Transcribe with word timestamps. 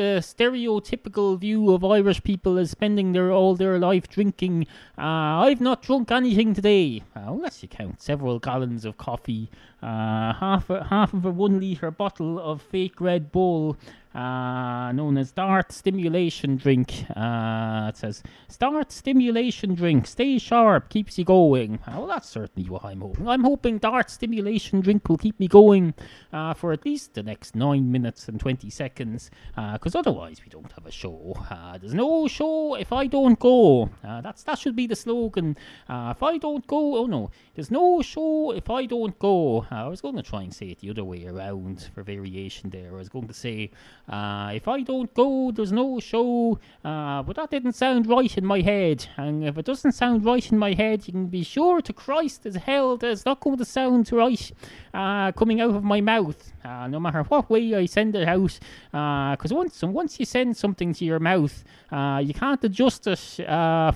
the 0.00 0.20
stereotypical 0.22 1.38
view 1.38 1.74
of 1.74 1.84
Irish 1.84 2.22
people 2.22 2.56
as 2.56 2.70
spending 2.70 3.12
their 3.12 3.30
all 3.30 3.54
their 3.54 3.78
life 3.78 4.08
drinking. 4.08 4.66
Uh, 4.96 5.44
I've 5.44 5.60
not 5.60 5.82
drunk 5.82 6.10
anything 6.10 6.54
today, 6.54 7.02
uh, 7.14 7.24
unless 7.26 7.62
you 7.62 7.68
count 7.68 8.00
several 8.00 8.38
gallons 8.38 8.86
of 8.86 8.96
coffee, 8.96 9.50
uh, 9.82 10.32
half 10.32 10.70
a, 10.70 10.84
half 10.84 11.12
of 11.12 11.26
a 11.26 11.30
one 11.30 11.60
liter 11.60 11.90
bottle 11.90 12.38
of 12.38 12.62
fake 12.62 12.98
Red 12.98 13.30
Bull, 13.30 13.76
uh, 14.14 14.90
known 14.92 15.16
as 15.16 15.32
Dart 15.32 15.70
Stimulation 15.72 16.56
Drink. 16.56 17.04
Uh, 17.14 17.86
it 17.88 17.96
says 17.96 18.22
Dart 18.58 18.90
Stimulation 18.90 19.74
Drink, 19.74 20.06
stay 20.06 20.38
sharp, 20.38 20.88
keeps 20.88 21.16
you 21.16 21.24
going. 21.24 21.78
Uh, 21.86 21.92
well, 21.98 22.06
that's 22.06 22.28
certainly 22.28 22.68
what 22.68 22.84
I'm 22.84 23.00
hoping. 23.00 23.28
I'm 23.28 23.44
hoping 23.44 23.78
Dart 23.78 24.10
Stimulation 24.10 24.80
Drink 24.80 25.08
will 25.08 25.16
keep 25.16 25.38
me 25.38 25.46
going 25.48 25.94
uh, 26.32 26.54
for 26.54 26.72
at 26.72 26.84
least 26.84 27.14
the 27.14 27.22
next 27.22 27.54
nine 27.54 27.90
minutes 27.92 28.28
and 28.28 28.40
20 28.40 28.68
seconds, 28.70 29.30
because 29.54 29.94
otherwise 29.94 30.40
we 30.44 30.50
don't 30.50 30.72
have 30.72 30.86
a 30.86 30.90
show. 30.90 31.34
Uh, 31.50 31.78
there's 31.78 31.94
no 31.94 32.26
show 32.26 32.74
if 32.74 32.92
I 32.92 33.06
don't 33.06 33.38
go. 33.38 33.90
Uh, 34.04 34.20
that's 34.20 34.42
That 34.42 34.58
should 34.58 34.76
be 34.76 34.86
the 34.86 34.96
slogan. 34.96 35.56
if 35.88 36.22
I 36.22 36.38
don't 36.38 36.66
go, 36.66 36.96
oh 36.96 37.06
no, 37.06 37.30
there's 37.54 37.70
no 37.70 38.02
show 38.02 38.50
if 38.52 38.68
I 38.70 38.86
don't 38.86 39.18
go. 39.18 39.66
I 39.70 39.86
was 39.86 40.00
going 40.00 40.16
to 40.16 40.22
try 40.22 40.42
and 40.42 40.52
say 40.52 40.66
it 40.66 40.80
the 40.80 40.90
other 40.90 41.04
way 41.04 41.26
around 41.26 41.90
for 41.94 42.02
variation 42.02 42.70
there. 42.70 42.92
I 42.92 42.96
was 42.96 43.08
going 43.08 43.28
to 43.28 43.34
say, 43.34 43.70
uh, 44.10 44.50
if 44.52 44.66
I 44.66 44.82
don't 44.82 45.12
go, 45.14 45.52
there's 45.52 45.70
no 45.70 46.00
show. 46.00 46.58
Uh, 46.84 47.22
but 47.22 47.36
that 47.36 47.50
didn't 47.50 47.74
sound 47.74 48.08
right 48.08 48.36
in 48.36 48.44
my 48.44 48.60
head. 48.60 49.06
And 49.16 49.44
if 49.44 49.56
it 49.56 49.64
doesn't 49.64 49.92
sound 49.92 50.24
right 50.24 50.50
in 50.50 50.58
my 50.58 50.72
head, 50.72 51.06
you 51.06 51.12
can 51.12 51.26
be 51.28 51.44
sure 51.44 51.80
to 51.80 51.92
Christ 51.92 52.44
as 52.44 52.56
hell 52.56 52.96
that 52.96 53.10
it's 53.10 53.24
not 53.24 53.38
going 53.38 53.58
to 53.58 53.64
sound 53.64 54.10
right 54.12 54.52
uh, 54.92 55.30
coming 55.32 55.60
out 55.60 55.76
of 55.76 55.84
my 55.84 56.00
mouth. 56.00 56.52
Uh, 56.64 56.88
no 56.88 56.98
matter 56.98 57.22
what 57.22 57.48
way 57.48 57.74
I 57.74 57.86
send 57.86 58.16
it 58.16 58.26
out. 58.28 58.58
Because 58.90 59.52
uh, 59.52 59.56
once, 59.56 59.82
once 59.82 60.18
you 60.18 60.26
send 60.26 60.56
something 60.56 60.92
to 60.94 61.04
your 61.04 61.20
mouth, 61.20 61.62
you 61.92 62.34
can't 62.34 62.62
adjust 62.64 63.06
it 63.06 63.18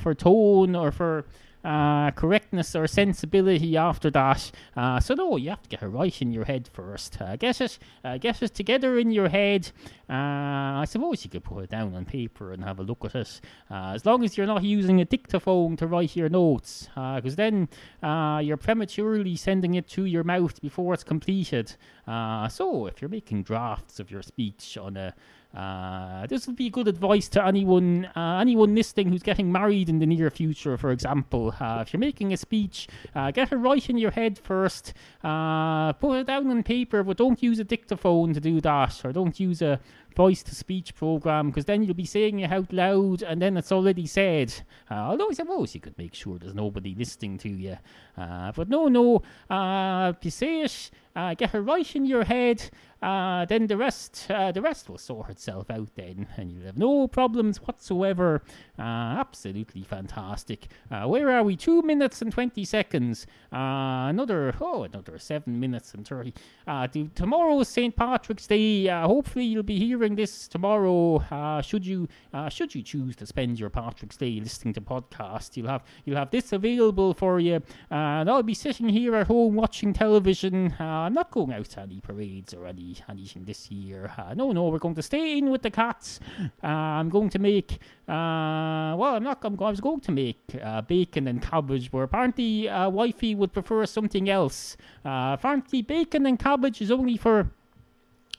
for 0.01 0.15
tone 0.15 0.77
or 0.77 0.93
for 0.93 1.25
uh, 1.65 2.11
correctness 2.11 2.77
or 2.77 2.87
sensibility 2.87 3.77
after 3.77 4.11
that. 4.11 4.53
Uh, 4.77 5.01
so 5.01 5.15
no, 5.15 5.37
you 5.37 5.51
have 5.51 5.63
to 5.63 5.69
get 5.69 5.83
it 5.83 5.89
right 5.89 6.21
in 6.21 6.31
your 6.31 6.45
head 6.45 6.69
first. 6.73 7.21
Uh, 7.21 7.37
get 7.37 7.61
it, 7.61 7.79
uh, 8.05 8.19
get 8.19 8.43
it 8.43 8.55
together 8.55 8.99
in 8.99 9.11
your 9.11 9.29
head. 9.29 9.71
Uh, 10.09 10.83
I 10.83 10.85
suppose 10.87 11.25
you 11.25 11.31
could 11.31 11.45
put 11.45 11.65
it 11.65 11.71
down 11.71 11.95
on 11.95 12.05
paper 12.05 12.53
and 12.53 12.63
have 12.63 12.79
a 12.79 12.83
look 12.83 13.05
at 13.05 13.15
it, 13.15 13.41
uh, 13.71 13.93
as 13.95 14.05
long 14.05 14.23
as 14.23 14.37
you're 14.37 14.47
not 14.47 14.63
using 14.63 15.01
a 15.01 15.05
dictaphone 15.05 15.77
to 15.79 15.87
write 15.87 16.15
your 16.15 16.29
notes, 16.29 16.89
because 16.95 17.37
then 17.37 17.69
you're 18.03 18.59
prematurely 18.59 19.37
sending 19.37 19.75
it 19.75 19.89
to 19.89 20.05
your 20.05 20.25
mouth 20.25 20.61
before 20.61 20.93
it's 20.93 21.05
completed. 21.05 21.77
so 22.07 22.87
if 22.87 23.01
you're 23.01 23.09
making 23.09 23.43
drafts 23.43 23.99
of 23.99 24.11
your 24.11 24.23
speech 24.23 24.77
on 24.77 24.97
a 24.97 25.15
uh, 25.55 26.27
this 26.27 26.47
would 26.47 26.57
be 26.57 26.69
good 26.69 26.89
advice 26.89 27.29
to 27.29 27.45
anyone 27.45 28.07
uh, 28.17 28.39
anyone 28.41 28.75
listening 28.75 29.09
who's 29.09 29.23
getting 29.23 29.53
married 29.53 29.89
in 29.89 29.99
the 29.99 30.07
near 30.07 30.31
future, 30.31 30.77
for 30.77 30.91
example. 30.91 31.55
Uh, 31.61 31.79
if 31.87 31.93
you're 31.93 32.01
making 32.01 32.33
a 32.33 32.37
speech, 32.37 32.89
uh, 33.15 33.31
get 33.31 33.53
it 33.53 33.57
right 33.57 33.89
in 33.89 33.97
your 33.97 34.11
head 34.11 34.39
first. 34.39 34.95
Uh, 35.23 35.93
put 35.93 36.19
it 36.19 36.27
down 36.27 36.51
on 36.51 36.63
paper, 36.63 37.03
but 37.05 37.17
don't 37.17 37.43
use 37.43 37.59
a 37.59 37.65
dictaphone 37.65 38.35
to 38.35 38.41
do 38.41 38.61
that, 38.61 39.05
or 39.05 39.13
don't 39.13 39.39
use 39.39 39.63
a 39.63 39.79
voice 40.15 40.43
to 40.43 40.55
speech 40.55 40.95
program 40.95 41.51
because 41.51 41.65
then 41.65 41.83
you'll 41.83 41.95
be 41.95 42.05
saying 42.05 42.41
it 42.41 42.53
out 42.53 42.73
loud 42.73 43.23
and 43.23 43.41
then 43.41 43.57
it's 43.57 43.73
already 43.73 44.07
said. 44.07 44.53
Uh, 44.91 44.95
although 44.95 45.29
I 45.31 45.35
suppose 45.35 45.75
you 45.75 45.81
could 45.81 45.99
make 45.99 46.15
sure 46.15 46.39
there's 46.39 46.55
nobody 46.55 46.95
listening 46.95 47.39
to 47.39 47.49
you. 47.49 47.77
Uh, 48.17 48.53
but 48.53 48.69
no, 48.69 48.87
no, 48.89 49.23
uh, 49.51 50.13
you 50.23 50.31
say 50.31 50.63
it, 50.63 50.91
uh, 51.17 51.35
get 51.35 51.55
it 51.55 51.61
right 51.61 51.95
in 51.97 52.07
your 52.07 52.25
head, 52.25 52.71
uh, 53.03 53.45
then 53.45 53.67
the 53.67 53.77
rest, 53.77 54.27
uh, 54.31 54.51
the 54.53 54.63
rest 54.63 54.89
will 54.89 54.99
sort 54.99 55.31
itself 55.31 55.71
out 55.71 55.89
then, 55.95 56.27
and 56.37 56.51
you'll 56.51 56.65
have 56.65 56.79
no 56.79 57.07
problems 57.09 57.59
whatsoever. 57.59 58.43
absolutely 58.79 59.83
fantastic. 59.83 60.69
where 60.89 61.31
are 61.31 61.43
we? 61.43 61.57
Two 61.57 61.83
minutes 61.83 62.23
and 62.23 62.33
twenty 62.33 62.65
seconds. 62.65 63.27
another, 63.53 64.55
oh, 64.61 64.85
another 64.85 65.19
seven 65.19 65.59
minutes 65.59 65.93
and 65.95 66.07
thirty. 66.07 66.33
Uh, 66.67 66.87
tomorrow's 67.15 67.69
St. 67.69 67.95
Patrick's 67.95 68.47
Day. 68.47 68.87
hopefully 68.87 69.45
you'll 69.45 69.63
be 69.63 69.79
hearing 69.79 70.04
this 70.13 70.47
tomorrow, 70.49 71.17
uh, 71.31 71.63
should 71.63 71.87
you 71.87 72.07
uh, 72.33 72.49
should 72.51 72.75
you 72.75 72.83
choose 72.83 73.17
to 73.17 73.27
spend 73.27 73.59
your 73.59 73.71
Patrick's 73.71 74.19
Day 74.19 74.39
listening 74.39 74.75
to 74.75 74.81
podcast, 74.81 75.57
you'll 75.57 75.69
have 75.69 75.83
you'll 76.05 76.19
have 76.19 76.31
this 76.31 76.53
available 76.53 77.15
for 77.15 77.41
you. 77.41 77.57
Uh, 77.91 78.21
and 78.21 78.29
I'll 78.29 78.43
be 78.43 78.55
sitting 78.55 78.89
here 78.91 79.15
at 79.15 79.27
home 79.27 79.55
watching 79.55 79.95
television. 79.95 80.75
Uh, 80.79 80.85
I'm 80.85 81.15
not 81.15 81.31
going 81.31 81.53
out 81.53 81.65
to 81.71 81.81
any 81.81 82.01
parades 82.01 82.53
or 82.53 82.67
any 82.67 82.97
anything 83.09 83.45
this 83.45 83.71
year. 83.71 84.13
Uh, 84.19 84.35
no, 84.35 84.53
no, 84.53 84.69
we're 84.69 84.79
going 84.79 84.95
to 84.97 85.03
stay 85.03 85.39
in 85.39 85.51
with 85.51 85.63
the 85.63 85.71
cats. 85.71 86.21
I'm 86.63 87.09
going 87.09 87.31
to 87.31 87.39
make 87.39 87.79
well, 88.07 89.17
I'm 89.17 89.23
not. 89.23 89.39
I'm, 89.45 89.61
I 89.63 89.71
was 89.71 89.81
going 89.81 90.01
to 90.01 90.13
make 90.13 90.41
bacon 90.87 91.27
and 91.27 91.41
cabbage, 91.41 91.91
but 91.91 92.01
apparently, 92.01 92.69
wifey 92.69 93.35
would 93.35 93.55
prefer 93.55 93.87
something 93.87 94.29
else. 94.29 94.77
apparently, 95.05 95.81
bacon 95.81 96.27
and 96.27 96.39
cabbage 96.39 96.83
is 96.83 96.91
only 96.91 97.17
for 97.17 97.51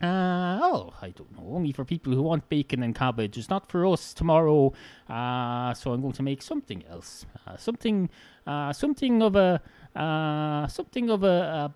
uh, 0.02 0.60
oh, 0.62 0.94
I 1.02 1.10
don't 1.10 1.32
know. 1.38 1.56
Only 1.56 1.72
for 1.72 1.86
people 1.86 2.14
who 2.14 2.22
want 2.22 2.50
bacon 2.50 2.84
and 2.84 2.94
cabbage. 2.94 3.38
It's 3.38 3.50
not 3.50 3.72
for 3.72 3.86
us 3.86 4.14
tomorrow. 4.14 4.74
Uh, 5.10 5.74
so 5.74 5.94
I'm 5.94 6.02
going 6.02 6.14
to 6.14 6.24
make 6.24 6.42
something 6.42 6.84
else. 6.90 7.26
Uh, 7.48 7.56
something, 7.56 8.10
uh, 8.46 8.74
something 8.74 9.22
of 9.22 9.36
a, 9.36 9.62
uh, 9.96 10.68
something 10.68 11.10
of 11.10 11.24
a. 11.24 11.74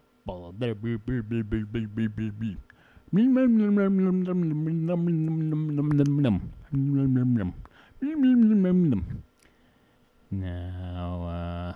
now, 10.31 11.24
uh, 11.25 11.74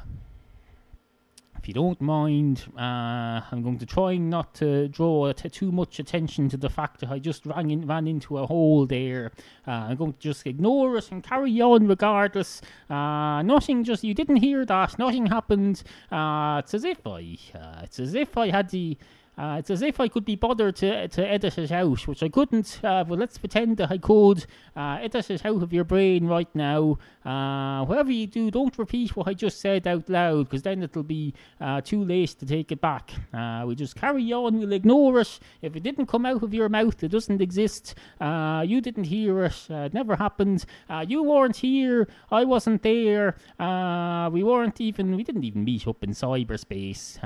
if 1.63 1.69
you 1.69 1.74
don't 1.74 2.01
mind, 2.01 2.66
uh, 2.78 3.40
I'm 3.50 3.63
going 3.63 3.78
to 3.78 3.85
try 3.85 4.18
not 4.18 4.53
to 4.56 4.90
draw 4.90 5.31
t- 5.31 5.47
too 5.47 5.72
much 5.72 5.97
attention 5.97 6.50
to 6.50 6.57
the 6.57 6.69
fact 6.69 7.00
that 7.00 7.09
I 7.09 7.19
just 7.19 7.46
ran, 7.46 7.72
in, 7.72 7.88
ran 7.88 8.06
into 8.06 8.38
a 8.38 8.46
hole 8.46 8.85
there. 8.85 9.31
Uh, 9.66 9.72
I'm 9.72 9.96
going 9.96 10.12
to 10.12 10.19
just 10.19 10.46
ignore 10.46 10.97
it 10.97 11.09
and 11.09 11.23
carry 11.23 11.62
on 11.62 11.88
regardless. 11.88 12.62
Uh, 12.90 13.44
nothing, 13.44 13.85
just 13.85 14.03
you 14.03 14.13
didn't 14.13 14.44
hear 14.47 14.66
that. 14.66 15.00
Nothing 15.00 15.28
happened. 15.28 15.84
Uh, 16.12 16.59
it's 16.62 16.73
as 16.73 16.84
if 16.84 17.07
I, 17.07 17.38
uh, 17.56 17.84
it's 17.84 17.97
as 17.97 18.13
if 18.13 18.38
I 18.38 18.50
had 18.50 18.69
the 18.69 18.97
uh, 19.38 19.56
it's 19.60 19.72
as 19.72 19.82
if 19.82 20.00
I 20.00 20.08
could 20.08 20.26
be 20.26 20.36
bothered 20.36 20.76
to, 20.78 21.08
to 21.08 21.28
edit 21.28 21.58
it 21.58 21.72
out, 21.72 22.08
which 22.08 22.22
I 22.22 22.30
couldn't. 22.30 22.80
Uh, 22.84 23.04
but 23.04 23.18
let's 23.18 23.38
pretend 23.38 23.78
that 23.78 23.92
I 23.92 23.98
could 23.98 24.46
uh, 24.76 25.00
edit 25.02 25.32
it 25.32 25.46
out 25.46 25.64
of 25.64 25.74
your 25.74 25.84
brain 25.84 26.28
right 26.28 26.54
now. 26.54 27.00
Uh, 27.26 27.86
whatever 27.86 28.12
you 28.12 28.28
do, 28.28 28.52
don't 28.52 28.78
repeat 28.78 29.16
what 29.16 29.28
I 29.28 29.34
just 29.34 29.60
said 29.60 29.88
out 29.88 30.10
loud, 30.10 30.46
because 30.46 30.62
then 30.62 30.84
it'll 30.84 31.04
be 31.04 31.34
uh, 31.60 31.82
too 31.82 32.04
late 32.04 32.30
to 32.40 32.46
take 32.46 32.72
it 32.72 32.82
back. 32.82 33.12
Uh, 33.34 33.64
we 33.66 33.76
just 33.76 33.96
carry 33.96 34.32
on, 34.34 34.60
we'll 34.60 34.74
ignore 34.74 35.20
it. 35.22 35.40
If 35.62 35.76
it 35.76 35.84
didn't 35.84 36.08
come 36.08 36.26
out 36.26 36.44
of 36.44 36.54
your 36.54 36.70
mouth, 36.70 37.02
it 37.04 37.10
doesn't 37.10 37.42
exist. 37.42 37.96
you 38.22 38.82
didn't 38.82 39.06
hear 39.06 39.46
it, 39.46 39.68
it 39.70 39.94
never 39.94 40.16
happened. 40.16 40.66
you 41.08 41.24
weren't 41.24 41.56
here, 41.56 42.08
I 42.30 42.44
wasn't 42.44 42.84
there. 42.84 43.36
we 43.60 44.44
weren't 44.44 44.82
even, 44.82 45.16
we 45.16 45.24
didn't 45.24 45.46
even 45.46 45.64
meet 45.64 45.88
up 45.88 46.04
in 46.04 46.12
cyberspace. 46.12 47.24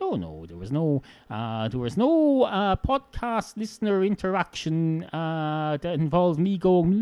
no, 0.00 0.14
no, 0.16 0.46
there 0.46 0.58
was 0.58 0.70
no. 0.70 1.02
Uh, 1.32 1.66
there 1.68 1.80
was 1.80 1.96
no 1.96 2.42
uh, 2.42 2.76
podcast 2.76 3.56
listener 3.56 4.04
interaction 4.04 5.02
uh, 5.14 5.78
that 5.80 5.94
involved 5.94 6.38
me 6.38 6.58
going. 6.58 6.92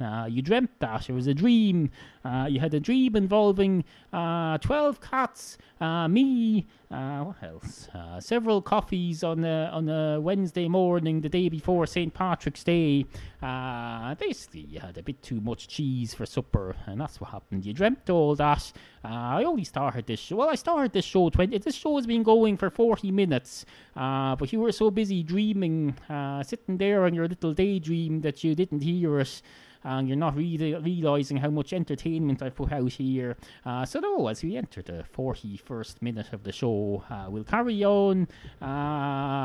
Uh, 0.00 0.26
you 0.28 0.42
dreamt 0.42 0.70
that 0.80 1.08
it 1.08 1.12
was 1.12 1.28
a 1.28 1.34
dream. 1.34 1.88
Uh, 2.24 2.48
you 2.50 2.58
had 2.58 2.74
a 2.74 2.80
dream 2.80 3.14
involving 3.14 3.84
uh, 4.12 4.58
twelve 4.58 5.00
cats, 5.00 5.56
me, 5.80 6.66
what 6.88 7.36
else? 7.44 7.88
Several 8.18 8.60
coffees 8.60 9.22
on 9.22 9.44
a, 9.44 9.70
on 9.72 9.88
a 9.88 10.20
Wednesday 10.20 10.66
morning, 10.66 11.20
the 11.20 11.28
day 11.28 11.48
before 11.48 11.86
St. 11.86 12.12
Patrick's 12.12 12.64
Day. 12.64 13.06
Uh, 13.42 14.14
basically, 14.16 14.60
you 14.60 14.80
had 14.80 14.98
a 14.98 15.02
bit 15.02 15.22
too 15.22 15.40
much 15.40 15.68
cheese 15.68 16.12
for 16.12 16.26
supper, 16.26 16.76
and 16.86 17.00
that's 17.00 17.20
what 17.20 17.30
happened. 17.30 17.64
You 17.64 17.72
dreamt 17.72 18.10
all 18.10 18.34
that. 18.36 18.72
Uh, 19.04 19.08
I 19.08 19.44
only 19.44 19.64
started 19.64 20.06
this 20.06 20.20
show. 20.20 20.36
Well, 20.36 20.50
I 20.50 20.56
started 20.56 20.92
this 20.92 21.04
show 21.04 21.30
20. 21.30 21.56
This 21.58 21.74
show 21.74 21.96
has 21.96 22.06
been 22.06 22.22
going 22.22 22.56
for 22.56 22.68
40 22.68 23.10
minutes, 23.10 23.64
uh, 23.96 24.36
but 24.36 24.52
you 24.52 24.60
were 24.60 24.72
so 24.72 24.90
busy 24.90 25.22
dreaming, 25.22 25.96
sitting 26.44 26.76
there 26.76 27.04
on 27.04 27.14
your 27.14 27.28
little 27.28 27.54
daydream 27.54 28.20
that 28.20 28.44
you 28.44 28.54
didn't 28.54 28.82
hear 28.82 29.20
it 29.20 29.42
and 29.84 30.08
you're 30.08 30.16
not 30.16 30.36
really 30.36 30.74
realizing 30.74 31.36
how 31.38 31.50
much 31.50 31.72
entertainment 31.72 32.42
I've 32.42 32.54
put 32.54 32.72
out 32.72 32.92
here. 32.92 33.36
Uh, 33.64 33.84
so, 33.84 34.00
though, 34.00 34.28
as 34.28 34.42
we 34.42 34.56
enter 34.56 34.82
the 34.82 35.04
41st 35.16 36.02
minute 36.02 36.32
of 36.32 36.42
the 36.42 36.52
show, 36.52 37.02
uh, 37.10 37.26
we'll 37.28 37.44
carry 37.44 37.84
on. 37.84 38.28
Uh, 38.60 38.66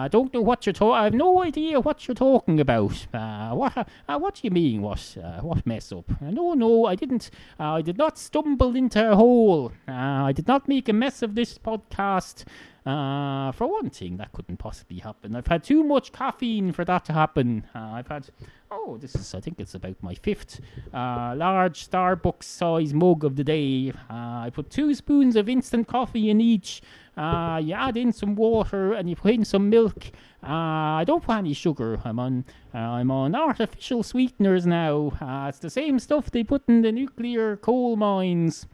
I 0.06 0.10
don't 0.12 0.34
know 0.34 0.42
what 0.42 0.66
you're 0.66 0.74
talking. 0.74 0.96
I 0.96 1.06
have 1.06 1.14
no 1.14 1.44
idea 1.44 1.80
what 1.80 2.08
you're 2.08 2.16
talking 2.16 2.60
about. 2.60 3.08
Uh, 3.14 3.52
what? 3.52 3.78
Uh, 3.78 4.18
what 4.20 4.36
do 4.36 4.42
you 4.44 4.52
mean? 4.52 4.82
What? 4.82 5.18
What 5.42 5.66
mess 5.66 5.92
up? 5.92 6.06
no, 6.22 6.54
no, 6.54 6.86
I 6.86 6.96
didn't. 6.96 7.32
I 7.60 7.82
did 7.82 7.98
not 7.98 8.18
stumble 8.18 8.76
into 8.76 9.12
a 9.12 9.16
hole. 9.16 9.72
I 9.88 10.32
did 10.32 10.48
not 10.48 10.68
make 10.68 10.90
a 10.90 10.94
mess 10.94 11.22
of 11.22 11.36
this 11.36 11.58
podcast. 11.58 12.44
Uh, 12.86 13.52
for 13.52 13.66
one 13.66 13.90
thing, 13.90 14.18
that 14.18 14.32
couldn't 14.32 14.58
possibly 14.58 15.00
happen. 15.00 15.36
I've 15.36 15.48
had 15.48 15.64
too 15.64 15.84
much 15.84 16.12
caffeine 16.12 16.72
for 16.72 16.86
that 16.86 17.04
to 17.06 17.14
happen. 17.14 17.66
Uh, 17.74 17.80
I've 17.80 18.08
had, 18.08 18.28
oh, 18.70 18.98
this 18.98 19.16
is, 19.16 19.34
I 19.34 19.40
think 19.40 19.60
it's 19.60 19.74
about 19.74 19.96
my 20.04 20.14
fifth 20.14 20.62
uh, 20.94 21.34
large 21.36 21.90
Starbucks 21.90 22.44
size 22.44 22.94
mug 22.94 23.24
of 23.24 23.38
the 23.38 23.44
day. 23.44 23.92
Uh, 24.08 24.14
I 24.46 24.52
put 24.54 24.70
two 24.70 24.94
spoons 24.94 25.36
of 25.36 25.50
instant 25.50 25.88
coffee 25.88 26.30
in 26.30 26.40
each. 26.40 26.84
Uh, 27.18 27.60
you 27.64 27.74
add 27.74 27.98
in 27.98 28.14
some 28.14 28.36
water 28.36 28.94
and 28.94 29.10
you 29.10 29.16
put 29.16 29.34
in 29.34 29.46
some 29.46 29.68
milk. 29.68 30.12
Uh, 30.44 31.02
I 31.02 31.06
don't 31.08 31.24
put 31.24 31.38
any 31.38 31.54
sugar. 31.54 32.00
I'm 32.06 32.20
on 32.20 32.46
I'm 32.72 33.10
on 33.10 33.34
artificial 33.34 34.04
sweeteners 34.04 34.68
now. 34.68 35.14
It's 35.48 35.60
the 35.60 35.72
same 35.72 35.98
stuff 35.98 36.30
they 36.30 36.44
put 36.44 36.64
in 36.68 36.82
the 36.82 36.92
nuclear 36.92 37.56
coal 37.58 37.96
mines. 37.96 38.68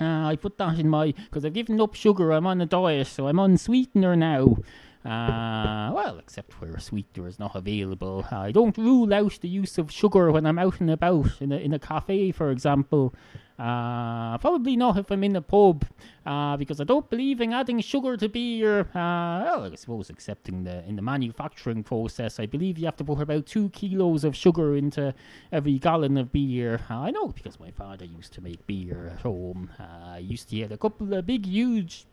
Uh, 0.00 0.26
I 0.26 0.36
put 0.36 0.58
that 0.58 0.78
in 0.78 0.88
my 0.88 1.12
because 1.12 1.44
I've 1.44 1.52
given 1.52 1.80
up 1.80 1.94
sugar. 1.94 2.32
I'm 2.32 2.46
on 2.46 2.60
a 2.60 2.66
diet, 2.66 3.06
so 3.06 3.28
I'm 3.28 3.38
on 3.38 3.56
sweetener 3.56 4.16
now. 4.16 4.56
Uh, 5.04 5.92
well, 5.92 6.18
except 6.18 6.58
where 6.62 6.72
a 6.72 6.80
sweetener 6.80 7.28
is 7.28 7.38
not 7.38 7.54
available. 7.54 8.24
I 8.30 8.52
don't 8.52 8.76
rule 8.78 9.12
out 9.12 9.38
the 9.42 9.48
use 9.48 9.76
of 9.76 9.92
sugar 9.92 10.32
when 10.32 10.46
I'm 10.46 10.58
out 10.58 10.80
and 10.80 10.90
about 10.90 11.42
in 11.42 11.52
a 11.52 11.56
in 11.56 11.74
a 11.74 11.78
cafe, 11.78 12.32
for 12.32 12.50
example. 12.50 13.14
Uh, 13.58 14.36
probably 14.38 14.76
not 14.76 14.96
if 14.96 15.10
I'm 15.10 15.22
in 15.22 15.36
a 15.36 15.42
pub, 15.42 15.84
uh, 16.26 16.56
because 16.56 16.80
I 16.80 16.84
don't 16.84 17.08
believe 17.08 17.40
in 17.40 17.52
adding 17.52 17.80
sugar 17.82 18.16
to 18.16 18.28
beer. 18.30 18.80
Uh, 18.80 19.44
well, 19.44 19.70
I 19.70 19.74
suppose 19.76 20.08
accepting 20.08 20.64
the 20.64 20.82
in 20.88 20.96
the 20.96 21.02
manufacturing 21.02 21.84
process, 21.84 22.40
I 22.40 22.46
believe 22.46 22.78
you 22.78 22.86
have 22.86 22.96
to 22.96 23.04
put 23.04 23.20
about 23.20 23.44
two 23.44 23.68
kilos 23.68 24.24
of 24.24 24.34
sugar 24.34 24.74
into 24.74 25.14
every 25.52 25.78
gallon 25.78 26.16
of 26.16 26.32
beer. 26.32 26.80
I 26.88 27.10
know 27.10 27.28
because 27.28 27.60
my 27.60 27.70
father 27.70 28.06
used 28.06 28.32
to 28.32 28.40
make 28.40 28.66
beer 28.66 29.10
at 29.12 29.20
home. 29.20 29.70
Uh, 29.78 30.16
he 30.16 30.24
used 30.24 30.48
to 30.48 30.56
get 30.56 30.72
a 30.72 30.78
couple 30.78 31.12
of 31.12 31.26
big, 31.26 31.44
huge 31.44 32.06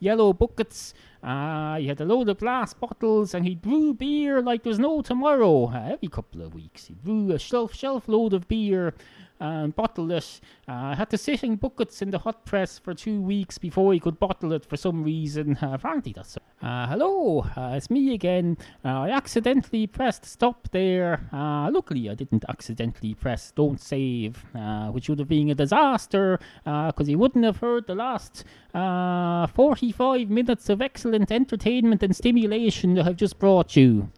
yellow 0.00 0.32
buckets. 0.32 0.94
Uh, 1.24 1.76
he 1.76 1.86
had 1.86 2.00
a 2.02 2.04
load 2.04 2.28
of 2.28 2.38
glass 2.38 2.74
bottles 2.74 3.32
and 3.32 3.46
he'd 3.46 3.62
brew 3.62 3.94
beer 3.94 4.42
like 4.42 4.62
there's 4.62 4.78
no 4.78 5.00
tomorrow. 5.00 5.68
Uh, 5.68 5.92
every 5.92 6.08
couple 6.08 6.42
of 6.42 6.54
weeks, 6.54 6.86
he'd 6.86 7.02
brew 7.02 7.32
a 7.32 7.38
shelf 7.38 7.74
shelf 7.74 8.06
load 8.08 8.34
of 8.34 8.46
beer 8.46 8.92
and 9.40 9.74
bottle 9.74 10.10
it. 10.10 10.40
Uh, 10.66 10.94
had 10.94 11.10
to 11.10 11.18
sit 11.18 11.42
in 11.42 11.56
buckets 11.56 12.00
in 12.02 12.10
the 12.10 12.18
hot 12.18 12.44
press 12.46 12.78
for 12.78 12.94
two 12.94 13.20
weeks 13.20 13.58
before 13.58 13.92
he 13.92 14.00
could 14.00 14.18
bottle 14.18 14.52
it 14.52 14.64
for 14.64 14.76
some 14.76 15.04
reason. 15.04 15.56
Uh, 15.62 15.70
apparently, 15.74 16.12
that's. 16.12 16.36
Uh, 16.62 16.86
hello, 16.86 17.44
it's 17.56 17.90
me 17.90 18.14
again. 18.14 18.56
I 18.84 19.10
accidentally 19.10 19.86
pressed 19.86 20.24
stop 20.24 20.68
there. 20.70 21.28
Luckily, 21.32 22.08
I 22.08 22.14
didn't 22.14 22.44
accidentally 22.48 23.14
press 23.14 23.50
don't 23.50 23.80
save, 23.80 24.44
which 24.92 25.08
would 25.08 25.18
have 25.18 25.28
been 25.28 25.50
a 25.50 25.54
disaster 25.54 26.38
because 26.64 27.06
he 27.06 27.16
wouldn't 27.16 27.44
have 27.44 27.58
heard 27.58 27.86
the 27.86 27.94
last 27.94 28.44
45 28.72 30.30
minutes 30.30 30.70
of 30.70 30.80
excellent 30.80 31.13
entertainment 31.14 32.02
and 32.02 32.14
stimulation 32.14 32.94
that 32.94 33.06
I've 33.06 33.16
just 33.16 33.38
brought 33.38 33.76
you. 33.76 34.10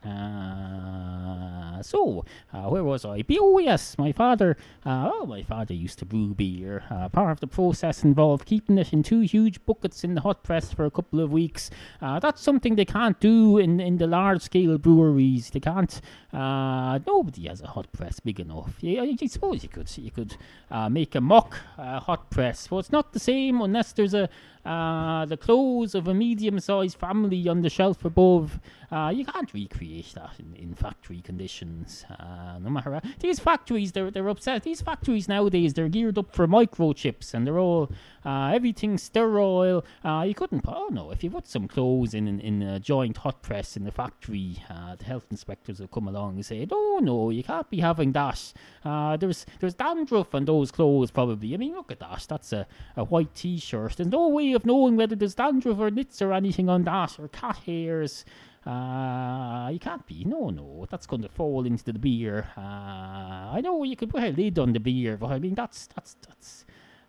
so, 1.82 2.24
where 2.52 2.82
was 2.84 3.04
I? 3.04 3.22
Oh, 3.38 3.58
yes, 3.58 3.96
my 3.98 4.12
father. 4.12 4.56
oh, 4.84 5.26
my 5.26 5.42
father 5.42 5.74
used 5.74 5.98
to 6.00 6.04
brew 6.04 6.34
beer. 6.34 6.84
Uh, 6.90 7.08
part 7.08 7.32
of 7.32 7.40
the 7.40 7.46
process 7.46 8.02
involved 8.04 8.46
keeping 8.46 8.78
it 8.78 8.92
in 8.92 9.02
two 9.02 9.20
huge 9.20 9.64
buckets 9.66 10.04
in 10.04 10.14
the 10.14 10.20
hot 10.20 10.42
press 10.42 10.72
for 10.72 10.84
a 10.84 10.90
couple 10.90 11.20
of 11.20 11.30
weeks. 11.32 11.70
Uh, 12.00 12.18
that's 12.18 12.42
something 12.42 12.74
they 12.74 12.84
can't 12.84 13.20
do 13.20 13.58
in, 13.58 13.80
in 13.80 13.98
the 13.98 14.06
large 14.06 14.42
scale 14.42 14.78
breweries. 14.78 15.50
They 15.50 15.60
can't. 15.60 16.00
Uh, 16.32 16.98
nobody 17.06 17.48
has 17.48 17.60
a 17.60 17.66
hot 17.66 17.90
press 17.92 18.20
big 18.20 18.40
enough. 18.40 18.74
I, 18.82 19.16
I 19.20 19.26
suppose 19.26 19.62
you 19.62 19.68
could 19.68 19.90
you 19.96 20.10
could 20.10 20.36
uh, 20.70 20.88
make 20.88 21.14
a 21.14 21.20
mock 21.20 21.56
uh, 21.78 22.00
hot 22.00 22.30
press, 22.30 22.66
but 22.68 22.78
it's 22.78 22.92
not 22.92 23.12
the 23.12 23.20
same 23.20 23.60
unless 23.60 23.92
there's 23.92 24.14
a 24.14 24.28
uh, 24.66 25.24
the 25.26 25.36
clothes 25.36 25.94
of 25.94 26.08
a 26.08 26.14
medium-sized 26.14 26.98
family 26.98 27.48
on 27.48 27.62
the 27.62 27.70
shelf 27.70 28.04
above. 28.04 28.58
Uh, 28.90 29.12
you 29.14 29.24
can't 29.24 29.52
recreate 29.54 30.12
that 30.14 30.34
in, 30.38 30.54
in 30.56 30.74
factory 30.74 31.20
conditions. 31.20 32.04
Uh, 32.10 32.58
no 32.60 32.70
matter 32.70 32.92
how, 32.94 33.00
these 33.20 33.38
factories, 33.38 33.92
they're 33.92 34.10
they're 34.10 34.28
upset. 34.28 34.62
These 34.64 34.80
factories 34.80 35.28
nowadays, 35.28 35.74
they're 35.74 35.88
geared 35.88 36.18
up 36.18 36.34
for 36.34 36.46
microchips, 36.46 37.32
and 37.34 37.46
they're 37.46 37.58
all 37.58 37.90
uh, 38.26 38.52
everything 38.52 38.98
sterile. 38.98 39.84
Uh, 40.04 40.24
you 40.26 40.34
couldn't. 40.34 40.64
Oh 40.66 40.88
no! 40.90 41.12
If 41.12 41.22
you 41.22 41.30
put 41.30 41.46
some 41.46 41.68
clothes 41.68 42.12
in 42.12 42.26
in, 42.26 42.40
in 42.40 42.62
a 42.62 42.80
joint 42.80 43.18
hot 43.18 43.42
press 43.42 43.76
in 43.76 43.84
the 43.84 43.92
factory, 43.92 44.62
uh, 44.68 44.96
the 44.96 45.04
health 45.04 45.26
inspectors 45.30 45.78
will 45.78 45.88
come 45.88 46.08
along 46.08 46.34
and 46.34 46.44
say, 46.44 46.66
"Oh 46.70 47.00
no, 47.02 47.30
you 47.30 47.42
can't 47.42 47.70
be 47.70 47.80
having 47.80 48.12
that. 48.12 48.52
there's 48.84 49.46
there's 49.60 49.74
dandruff 49.74 50.34
on 50.34 50.44
those 50.44 50.70
clothes, 50.70 51.10
probably. 51.10 51.54
I 51.54 51.56
mean, 51.56 51.74
look 51.74 51.92
at 51.92 52.00
that. 52.00 52.26
That's 52.28 52.52
a, 52.52 52.66
a 52.96 53.04
white 53.04 53.34
T-shirt. 53.34 53.96
There's 53.96 54.08
no 54.08 54.28
way 54.28 54.52
of 54.52 54.66
knowing 54.66 54.96
whether 54.96 55.14
there's 55.14 55.34
dandruff 55.36 55.78
or 55.78 55.90
nits 55.90 56.20
or 56.20 56.32
anything 56.32 56.68
on 56.68 56.84
that, 56.84 57.18
or 57.18 57.28
cat 57.28 57.58
hairs. 57.66 58.24
Uh, 58.66 59.68
you 59.72 59.78
can't 59.78 60.04
be. 60.06 60.24
No, 60.24 60.50
no, 60.50 60.86
that's 60.90 61.06
going 61.06 61.22
to 61.22 61.28
fall 61.28 61.64
into 61.66 61.84
the 61.84 61.98
beer. 61.98 62.48
Uh, 62.56 62.60
I 63.54 63.60
know 63.62 63.84
you 63.84 63.94
could 63.94 64.10
put 64.10 64.24
a 64.24 64.30
lid 64.30 64.58
on 64.58 64.72
the 64.72 64.80
beer, 64.80 65.16
but 65.16 65.30
I 65.30 65.38
mean 65.38 65.54
that's 65.54 65.86
that's 65.86 66.16
that's. 66.26 66.64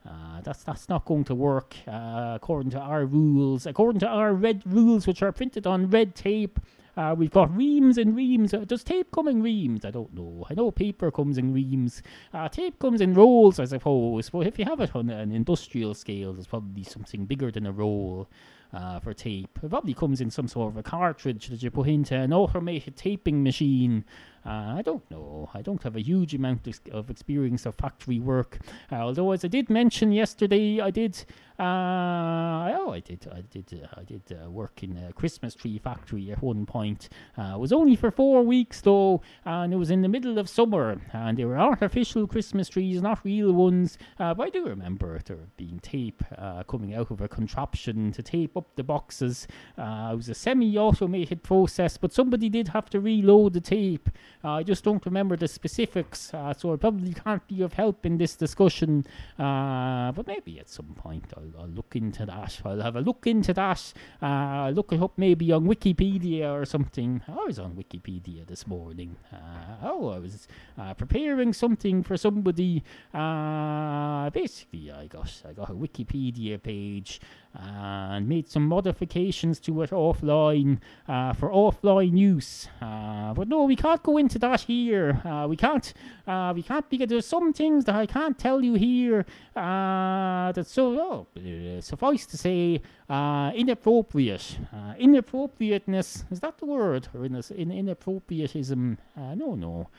Uh, 0.07 0.39
that's 0.42 0.63
that's 0.63 0.88
not 0.88 1.04
going 1.06 1.24
to 1.25 1.36
work 1.36 1.75
uh, 1.88 2.33
according 2.36 2.71
to 2.71 2.80
our 2.80 3.06
rules. 3.06 3.65
According 3.65 4.00
to 4.00 4.07
our 4.07 4.33
red 4.33 4.63
rules, 4.65 5.06
which 5.06 5.21
are 5.21 5.31
printed 5.31 5.68
on 5.68 5.89
red 5.89 6.15
tape, 6.15 6.59
uh, 6.95 7.13
we've 7.18 7.31
got 7.31 7.56
reams 7.56 7.98
and 7.98 8.15
reams. 8.15 8.54
Uh, 8.54 8.59
does 8.59 8.83
tape 8.83 9.12
come 9.12 9.27
in 9.27 9.44
reams? 9.44 9.83
I 9.83 9.92
don't 9.92 10.13
know. 10.13 10.45
I 10.50 10.54
know 10.54 10.71
paper 10.71 11.12
comes 11.12 11.38
in 11.38 11.54
reams. 11.54 12.01
Uh, 12.33 12.48
tape 12.48 12.80
comes 12.80 13.01
in 13.01 13.13
rolls, 13.13 13.59
I 13.59 13.65
suppose. 13.65 14.30
But 14.30 14.48
if 14.48 14.57
you 14.57 14.65
have 14.65 14.80
it 14.80 14.95
on 14.95 15.09
an 15.09 15.31
industrial 15.31 15.94
scale, 15.94 16.33
there's 16.33 16.48
probably 16.48 16.83
something 16.83 17.25
bigger 17.25 17.51
than 17.51 17.65
a 17.65 17.71
roll 17.71 18.30
uh, 18.74 19.00
for 19.00 19.14
tape. 19.14 19.60
It 19.62 19.69
probably 19.69 19.94
comes 19.94 20.22
in 20.22 20.31
some 20.31 20.48
sort 20.48 20.74
of 20.74 20.78
a 20.78 20.84
cartridge 20.84 21.48
that 21.48 21.64
you 21.64 21.72
put 21.72 21.88
into 21.88 22.16
an 22.16 22.34
automated 22.34 22.96
taping 22.96 23.44
machine. 23.44 24.06
Uh, 24.48 24.75
I 24.78 24.81
don't 24.81 25.10
know. 25.12 25.50
I 25.54 25.62
don't 25.62 25.84
have 25.84 25.98
a 25.98 26.02
huge 26.02 26.34
amount 26.34 26.68
of, 26.68 26.80
of 26.92 27.10
experience 27.10 27.66
of 27.66 27.75
factory 27.75 28.19
work. 28.19 28.60
Uh, 28.90 28.96
although, 28.96 29.31
as 29.31 29.44
I 29.44 29.50
did 29.50 29.69
mention 29.69 30.14
yesterday, 30.14 30.80
I 30.80 30.90
did. 30.90 31.25
Uh, 31.60 32.72
oh, 32.80 32.92
I 32.94 33.02
did. 33.04 33.28
I 33.30 33.42
did. 33.42 33.84
Uh, 33.84 34.00
I 34.00 34.04
did 34.04 34.22
uh, 34.31 34.50
work 34.50 34.84
in 34.84 34.96
a 34.98 35.12
Christmas 35.12 35.54
tree 35.54 35.80
factory 35.80 36.31
at 36.31 36.42
one 36.42 36.66
point. 36.66 37.10
It 37.38 37.60
was 37.60 37.74
only 37.74 37.98
for 37.98 38.10
four 38.10 38.44
weeks 38.44 38.80
though, 38.80 39.22
and 39.44 39.74
it 39.74 39.78
was 39.78 39.92
in 39.92 40.02
the 40.02 40.08
middle 40.08 40.38
of 40.38 40.48
summer, 40.48 41.02
and 41.12 41.38
they 41.38 41.44
were 41.44 41.60
artificial 41.60 42.25
Christmas 42.25 42.69
trees, 42.69 43.02
not 43.02 43.25
real 43.25 43.52
ones. 43.52 43.98
but 44.18 44.40
I 44.40 44.50
do 44.50 44.66
remember 44.66 45.19
there 45.25 45.38
being 45.58 45.80
tape 45.80 46.24
coming 46.68 46.94
out 46.94 47.12
of 47.12 47.19
a 47.19 47.28
contraption 47.28 48.14
to 48.14 48.24
tape 48.24 48.56
up 48.57 48.75
the 48.75 48.83
boxes. 48.83 49.48
it 49.77 50.15
was 50.15 50.30
a 50.30 50.36
semi-automated 50.36 51.44
process, 51.44 51.98
but 51.98 52.12
somebody 52.12 52.50
did 52.50 52.69
have 52.69 52.89
to 52.89 53.00
reload 53.00 53.54
the 53.54 53.62
tape. 53.62 54.09
Uh, 54.44 54.54
I 54.54 54.63
just 54.63 54.83
don't 54.83 55.06
remember 55.06 55.36
the 55.36 55.48
specifics, 55.48 56.33
uh, 56.33 56.54
so 56.54 56.73
I 56.73 56.78
probably 56.78 57.14
can't 57.14 57.45
be 57.47 57.61
of 57.61 57.73
help 57.73 58.06
in 58.06 58.18
this 58.18 58.35
discussion. 58.35 59.06
Uh, 59.37 60.11
but 60.11 60.28
maybe 60.28 60.59
at 60.59 60.69
some 60.69 60.95
point 60.97 61.26
I'll, 61.35 61.61
I'll, 61.61 61.68
look 61.68 61.95
into 61.95 62.26
that. 62.26 62.61
I'll 62.64 62.81
have 62.81 62.95
a 62.95 63.02
look 63.02 63.28
into 63.28 63.54
that. 63.54 63.94
Uh, 64.21 64.69
look 64.73 64.94
it 64.94 65.02
up 65.02 65.14
maybe 65.18 65.52
on 65.52 65.66
Wikipedia 65.66 66.52
or 66.52 66.66
something. 66.66 67.21
I 67.28 67.45
was 67.45 67.59
on 67.59 67.73
Wikipedia 67.73 68.45
this 68.47 68.68
morning. 68.68 69.16
Uh, 69.31 69.37
oh, 69.83 70.09
I 70.09 70.19
was 70.19 70.47
uh, 70.78 70.94
preparing 70.94 71.54
something 71.54 72.04
for 72.04 72.18
somebody. 72.18 72.83
basically, 73.11 74.92
I 74.92 75.07
got 75.07 75.44
I 75.47 75.54
got 75.54 75.69
a 75.69 75.73
Wikipedia 75.73 76.61
page 76.61 77.19
and 77.54 78.27
made 78.27 78.47
some 78.47 78.68
modifications 78.68 79.59
to 79.59 79.81
it 79.81 79.89
offline 79.89 80.80
uh, 81.07 81.33
for 81.33 81.49
offline 81.49 82.18
use. 82.18 82.68
Uh, 82.81 83.33
but 83.33 83.47
no, 83.47 83.63
we 83.63 83.75
can't 83.75 84.04
go 84.04 84.18
into 84.18 84.37
that 84.39 84.61
here. 84.61 85.21
Uh, 85.25 85.47
we 85.47 85.56
can't. 85.56 85.94
Uh, 86.27 86.51
we 86.56 86.61
can't 86.61 86.89
because 86.89 87.07
there's 87.07 87.25
some 87.25 87.54
things 87.54 87.85
that 87.85 87.95
I 87.95 88.06
can't 88.06 88.37
tell 88.37 88.63
you 88.63 88.75
here. 88.75 89.25
Uh, 89.56 90.51
that's 90.51 90.71
so. 90.71 90.97
Oh, 90.99 91.27
uh, 91.37 91.81
suffice 91.81 92.25
to 92.27 92.37
say, 92.37 92.81
inappropriate. 93.09 94.57
inappropriateness 94.97 96.25
is 96.31 96.39
that 96.39 96.57
the 96.57 96.66
word 96.66 97.07
or 97.13 97.25
in, 97.25 97.35
in 97.35 97.69
inappropriatism? 97.69 98.97
no, 99.16 99.56
no. 99.56 99.89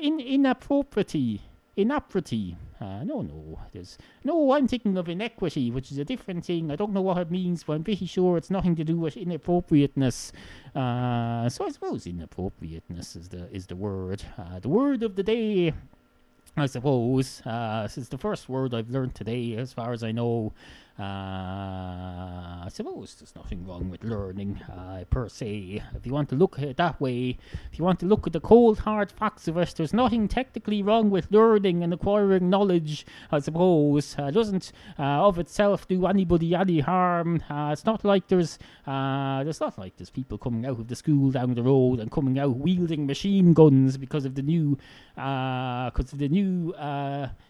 in 0.00 0.20
inappropriate 0.20 1.40
Inaprity. 1.76 2.56
Uh, 2.80 3.02
no, 3.04 3.22
no. 3.22 3.58
There's 3.72 3.96
no. 4.24 4.52
I'm 4.52 4.68
thinking 4.68 4.98
of 4.98 5.08
inequity, 5.08 5.70
which 5.70 5.90
is 5.90 5.98
a 5.98 6.04
different 6.04 6.44
thing. 6.44 6.70
I 6.70 6.76
don't 6.76 6.92
know 6.92 7.00
what 7.00 7.16
it 7.18 7.30
means, 7.30 7.64
but 7.64 7.74
I'm 7.74 7.84
pretty 7.84 8.06
sure 8.06 8.36
it's 8.36 8.50
nothing 8.50 8.76
to 8.76 8.84
do 8.84 8.98
with 8.98 9.16
inappropriateness. 9.16 10.32
Uh, 10.74 11.48
so 11.48 11.64
I 11.66 11.70
suppose 11.70 12.06
inappropriateness 12.06 13.16
is 13.16 13.28
the 13.28 13.48
is 13.50 13.66
the 13.66 13.76
word. 13.76 14.22
Uh, 14.36 14.58
the 14.58 14.68
word 14.68 15.02
of 15.02 15.16
the 15.16 15.22
day. 15.22 15.72
I 16.54 16.66
suppose 16.66 17.40
uh, 17.46 17.84
this 17.84 17.96
is 17.96 18.10
the 18.10 18.18
first 18.18 18.50
word 18.50 18.74
I've 18.74 18.90
learned 18.90 19.14
today, 19.14 19.56
as 19.56 19.72
far 19.72 19.94
as 19.94 20.04
I 20.04 20.12
know. 20.12 20.52
Uh, 20.98 22.64
I 22.64 22.68
suppose 22.70 23.14
there's 23.14 23.34
nothing 23.34 23.66
wrong 23.66 23.88
with 23.88 24.04
learning 24.04 24.60
uh, 24.70 25.04
per 25.08 25.28
se. 25.28 25.82
If 25.96 26.06
you 26.06 26.12
want 26.12 26.28
to 26.28 26.36
look 26.36 26.58
at 26.58 26.64
it 26.64 26.76
that 26.76 27.00
way, 27.00 27.38
if 27.72 27.78
you 27.78 27.84
want 27.84 27.98
to 28.00 28.06
look 28.06 28.26
at 28.26 28.34
the 28.34 28.40
cold 28.40 28.80
hard 28.80 29.10
facts 29.10 29.48
of 29.48 29.56
it, 29.56 29.72
there's 29.76 29.94
nothing 29.94 30.28
technically 30.28 30.82
wrong 30.82 31.08
with 31.08 31.28
learning 31.30 31.82
and 31.82 31.94
acquiring 31.94 32.50
knowledge. 32.50 33.06
I 33.30 33.38
suppose 33.38 34.16
uh, 34.18 34.30
doesn't 34.30 34.70
uh, 34.98 35.26
of 35.26 35.38
itself 35.38 35.88
do 35.88 36.06
anybody 36.06 36.54
any 36.54 36.80
harm. 36.80 37.42
Uh, 37.48 37.70
it's 37.72 37.86
not 37.86 38.04
like 38.04 38.28
there's 38.28 38.58
uh, 38.86 39.42
there's 39.44 39.60
not 39.60 39.78
like 39.78 39.96
there's 39.96 40.10
people 40.10 40.36
coming 40.36 40.66
out 40.66 40.78
of 40.78 40.88
the 40.88 40.96
school 40.96 41.30
down 41.30 41.54
the 41.54 41.62
road 41.62 42.00
and 42.00 42.12
coming 42.12 42.38
out 42.38 42.58
wielding 42.58 43.06
machine 43.06 43.54
guns 43.54 43.96
because 43.96 44.26
of 44.26 44.34
the 44.34 44.42
new 44.42 44.76
because 45.14 46.12
of 46.12 46.18
the 46.18 46.28
new 46.28 46.74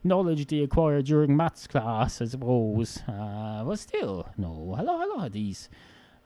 knowledge 0.04 0.46
they 0.46 0.60
acquired 0.60 1.06
during 1.06 1.36
maths 1.36 1.66
class. 1.66 2.22
I 2.22 2.26
suppose. 2.26 3.00
Uh, 3.32 3.64
but 3.64 3.78
still, 3.78 4.28
no. 4.36 4.74
Hello, 4.76 4.98
hello, 4.98 5.28
these 5.28 5.70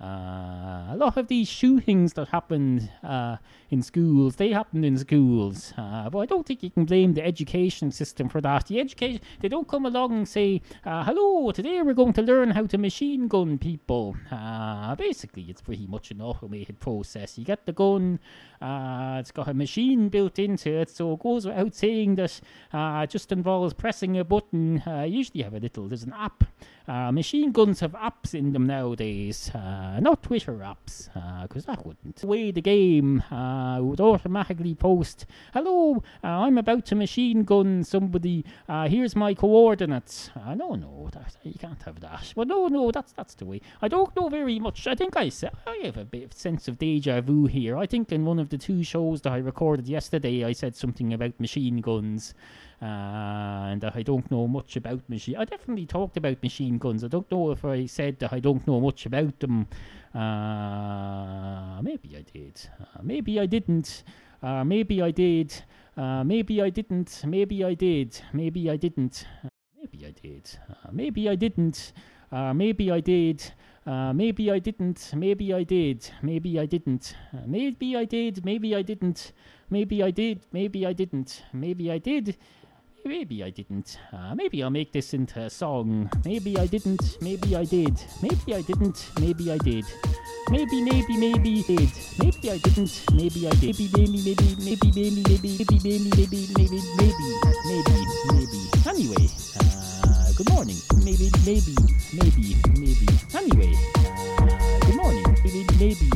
uh, 0.01 0.93
a 0.93 0.97
lot 0.97 1.17
of 1.17 1.29
these 1.29 1.49
shootings 1.49 2.13
that 2.13 2.29
happened 2.29 2.91
uh, 3.03 3.37
in 3.71 3.81
schools, 3.83 4.37
they 4.37 4.51
happened 4.51 4.85
in 4.85 4.99
schools. 4.99 5.73
Uh, 5.79 6.11
but 6.11 6.19
I 6.19 6.27
don't 6.27 6.47
think 6.47 6.63
you 6.63 6.71
can 6.71 6.85
blame 6.85 7.15
the 7.15 7.25
education 7.25 7.91
system 7.91 8.29
for 8.29 8.41
that. 8.43 8.67
The 8.67 8.79
education, 8.79 9.21
they 9.41 9.49
don't 9.49 9.67
come 9.67 9.87
along 9.87 10.13
and 10.13 10.29
say, 10.29 10.61
uh, 10.85 11.03
hello, 11.05 11.51
today 11.51 11.81
we're 11.83 11.95
going 11.95 12.13
to 12.13 12.23
learn 12.23 12.51
how 12.51 12.67
to 12.67 12.79
machine 12.79 13.27
gun 13.27 13.57
people. 13.57 14.17
Uh, 14.31 14.95
basically, 14.97 15.45
it's 15.45 15.63
pretty 15.63 15.87
much 15.87 16.11
an 16.11 16.21
automated 16.21 16.79
process. 16.79 17.39
You 17.39 17.45
get 17.45 17.65
the 17.65 17.73
gun, 17.73 18.21
it's 18.61 19.31
got 19.31 19.49
a 19.49 19.55
machine 19.55 20.09
built 20.11 20.39
into 20.39 20.71
it, 20.71 20.91
so 20.91 21.15
it 21.15 21.21
goes 21.21 21.47
without 21.47 21.75
saying 21.75 22.17
that 22.17 22.41
it 22.75 23.11
just 23.11 23.33
involves 23.33 23.73
pressing 23.73 24.19
a 24.19 24.25
button. 24.25 24.83
Uh, 24.87 25.03
usually 25.09 25.43
have 25.43 25.55
a 25.55 25.59
little, 25.59 25.89
there's 25.89 26.03
an 26.03 26.13
app. 26.13 26.45
Machine 26.89 27.51
guns 27.51 27.81
have 27.81 27.93
apps 27.93 28.33
in 28.33 28.53
them 28.53 28.67
nowadays, 28.67 29.51
uh, 29.87 30.01
not 30.01 30.23
Twitter 30.23 30.53
apps, 30.55 31.09
because 31.43 31.69
uh, 31.69 31.75
that 31.75 31.87
wouldn't. 31.87 32.17
The 32.17 32.27
way 32.27 32.51
the 32.51 32.61
game 32.61 33.23
would 33.31 34.01
automatically 34.01 34.75
post, 34.75 35.27
hello, 35.53 36.03
I'm 36.23 36.59
about 36.59 36.87
to 36.87 36.95
machine 36.95 37.45
gun 37.45 37.85
somebody, 37.85 38.45
here's 38.69 39.15
my 39.15 39.35
coordinates. 39.35 40.31
no, 40.55 40.75
no, 40.75 41.09
that, 41.13 41.37
you 41.43 41.59
can't 41.59 41.83
have 41.83 42.01
that. 42.01 42.33
But 42.35 42.49
no, 42.49 42.69
no, 42.69 42.91
that's 42.91 43.13
that's 43.13 43.35
the 43.35 43.45
way. 43.45 43.61
I 43.83 43.89
don't 43.89 44.15
know 44.17 44.29
very 44.29 44.59
much. 44.59 44.87
I 44.87 44.95
think 44.95 45.17
I, 45.17 45.31
I 45.67 45.81
have 45.85 45.97
a 45.97 46.05
bit 46.05 46.25
of 46.25 46.33
sense 46.33 46.69
of 46.69 46.79
deja 46.79 47.21
vu 47.21 47.47
here. 47.47 47.77
I 47.77 47.87
think 47.87 48.13
in 48.13 48.25
one 48.25 48.39
of 48.39 48.49
the 48.49 48.59
two 48.59 48.83
shows 48.83 49.23
that 49.23 49.33
I 49.33 49.39
recorded 49.39 49.89
yesterday, 49.89 50.45
I 50.45 50.53
said 50.53 50.75
something 50.77 51.13
about 51.13 51.39
machine 51.41 51.81
guns, 51.81 52.35
uh, 52.76 52.76
and 52.81 53.85
I 53.85 54.03
don't 54.03 54.31
know 54.31 54.47
much 54.47 54.77
about 54.77 55.09
machine. 55.09 55.37
I 55.37 55.45
definitely 55.45 55.87
talked 55.87 56.17
about 56.17 56.43
machine 56.43 56.79
guns. 56.79 57.05
I 57.05 57.09
don't 57.09 57.31
know 57.31 57.51
if 57.51 57.65
I 57.65 57.87
said 57.87 58.19
that 58.19 58.33
I 58.33 58.41
don't 58.41 58.67
know 58.67 58.81
much 58.81 59.07
about 59.07 59.39
them. 59.41 59.67
Uh, 60.15 61.81
maybe 61.83 62.17
I 62.17 62.23
did. 62.23 62.61
Uh, 62.81 63.01
maybe 63.03 63.41
I 63.41 63.47
didn't. 63.47 64.05
Uh, 64.43 64.65
maybe 64.65 65.03
I 65.03 65.11
did. 65.11 65.55
Uh, 65.97 66.23
maybe 66.25 66.61
I 66.61 66.71
didn't. 66.71 67.23
Maybe 67.27 67.65
I 67.65 67.75
did. 67.75 68.21
Maybe 68.33 68.71
I 68.71 68.77
didn't. 68.77 69.27
maybe 69.79 70.07
I 70.07 70.11
did. 70.11 70.51
Uh, 70.69 70.91
maybe 70.93 71.29
I 71.29 71.35
didn't. 71.35 71.93
maybe 72.33 72.91
I 72.91 73.01
did. 73.01 73.53
Uh, 73.87 74.13
maybe 74.13 74.51
I 74.51 74.59
didn't. 74.59 75.13
Maybe 75.15 75.55
I 75.55 75.63
did. 75.63 76.11
Maybe 76.21 76.59
I 76.59 76.67
didn't. 76.67 77.15
Uh, 77.33 77.43
maybe 77.47 77.97
I 77.97 78.05
did. 78.05 78.45
Maybe 78.45 78.75
I 78.75 78.83
didn't. 78.83 79.33
Maybe 79.71 80.03
I 80.03 80.11
did. 80.11 80.41
Maybe 80.53 80.85
I 80.85 80.93
didn't. 80.93 81.45
Maybe 81.53 81.91
I 81.91 81.99
did. 81.99 82.37
Maybe 83.07 83.45
I 83.45 83.51
didn't. 83.51 83.99
Uh, 84.13 84.35
maybe 84.35 84.65
I'll 84.65 84.71
make 84.71 84.93
this 84.93 85.15
into 85.15 85.39
a 85.39 85.49
song. 85.49 86.11
Maybe 86.25 86.59
I 86.59 86.67
didn't. 86.67 87.19
Maybe 87.21 87.55
I 87.55 87.65
did. 87.65 87.95
Maybe 88.21 88.53
I 88.53 88.63
didn't. 88.63 89.11
Maybe 89.21 89.53
I 89.53 89.59
did. 89.59 89.85
Maybe, 90.51 90.83
maybe, 90.83 91.17
maybe 91.17 91.63
did. 91.63 91.89
Maybe 92.19 92.51
I 92.51 92.59
didn't. 92.59 93.05
Maybe 93.15 93.47
I 93.47 93.51
did. 93.63 93.79
Maybe, 93.79 93.87
maybe, 93.95 94.57
maybe, 94.59 94.91
maybe, 94.91 95.23
maybe, 95.23 95.47
maybe, 95.47 95.87
maybe, 95.87 96.11
maybe, 96.19 96.49
maybe, 96.59 96.83
maybe, 96.99 97.23
maybe, 97.71 98.05
maybe. 98.35 98.61
Anyway. 98.91 99.31
Uh, 99.55 100.33
good 100.37 100.51
morning. 100.51 100.77
Maybe, 101.05 101.31
maybe, 101.47 101.75
maybe, 102.11 102.59
maybe. 102.75 103.07
Anyway, 103.39 103.73
uh, 104.03 104.79
good 104.83 104.97
morning. 104.97 105.25
Maybe, 105.45 105.63
maybe, 105.79 106.11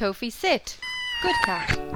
Kofi 0.00 0.32
sit. 0.32 0.78
Good 1.22 1.36
cat. 1.44 1.89